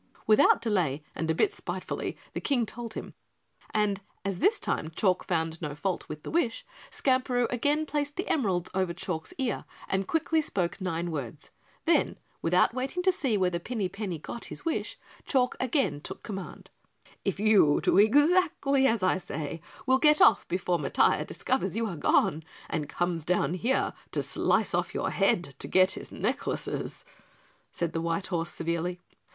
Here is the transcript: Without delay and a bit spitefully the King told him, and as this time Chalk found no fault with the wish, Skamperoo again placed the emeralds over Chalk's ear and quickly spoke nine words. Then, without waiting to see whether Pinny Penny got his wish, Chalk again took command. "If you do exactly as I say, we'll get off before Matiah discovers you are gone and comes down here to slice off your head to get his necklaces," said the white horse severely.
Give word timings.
Without 0.25 0.63
delay 0.63 1.03
and 1.13 1.29
a 1.29 1.35
bit 1.35 1.53
spitefully 1.53 2.17
the 2.33 2.41
King 2.41 2.65
told 2.65 2.95
him, 2.95 3.13
and 3.69 4.01
as 4.25 4.37
this 4.37 4.59
time 4.59 4.89
Chalk 4.95 5.23
found 5.23 5.61
no 5.61 5.75
fault 5.75 6.09
with 6.09 6.23
the 6.23 6.31
wish, 6.31 6.65
Skamperoo 6.89 7.45
again 7.51 7.85
placed 7.85 8.15
the 8.15 8.27
emeralds 8.27 8.71
over 8.73 8.95
Chalk's 8.95 9.31
ear 9.37 9.63
and 9.87 10.07
quickly 10.07 10.41
spoke 10.41 10.81
nine 10.81 11.11
words. 11.11 11.51
Then, 11.85 12.17
without 12.41 12.73
waiting 12.73 13.03
to 13.03 13.11
see 13.11 13.37
whether 13.37 13.59
Pinny 13.59 13.89
Penny 13.89 14.17
got 14.17 14.45
his 14.45 14.65
wish, 14.65 14.97
Chalk 15.23 15.55
again 15.59 16.01
took 16.01 16.23
command. 16.23 16.71
"If 17.23 17.39
you 17.39 17.79
do 17.79 17.99
exactly 17.99 18.87
as 18.87 19.03
I 19.03 19.19
say, 19.19 19.61
we'll 19.85 19.99
get 19.99 20.19
off 20.19 20.47
before 20.47 20.79
Matiah 20.79 21.27
discovers 21.27 21.77
you 21.77 21.85
are 21.85 21.95
gone 21.95 22.41
and 22.71 22.89
comes 22.89 23.23
down 23.23 23.53
here 23.53 23.93
to 24.13 24.23
slice 24.23 24.73
off 24.73 24.95
your 24.95 25.11
head 25.11 25.53
to 25.59 25.67
get 25.67 25.91
his 25.91 26.11
necklaces," 26.11 27.05
said 27.71 27.93
the 27.93 28.01
white 28.01 28.25
horse 28.33 28.49
severely. 28.49 28.99